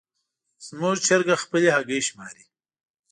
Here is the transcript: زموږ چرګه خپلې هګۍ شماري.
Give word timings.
زموږ 0.67 0.95
چرګه 1.05 1.35
خپلې 1.43 1.69
هګۍ 1.75 2.01
شماري. 2.07 2.45